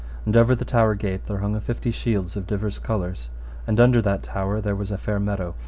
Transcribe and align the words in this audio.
And 0.25 0.35
over 0.35 0.55
the 0.55 0.65
tower 0.65 0.95
gate 0.95 1.27
there 1.27 1.37
hung 1.37 1.55
a 1.55 1.61
fifty 1.61 1.91
shields 1.91 2.35
of 2.35 2.47
divers 2.47 2.79
colours, 2.79 3.29
and 3.67 3.79
under 3.79 4.01
that 4.01 4.23
tower 4.23 4.59
there 4.59 4.75
was 4.75 4.89
a 4.89 4.97
fair 4.97 5.19
meadow. 5.19 5.53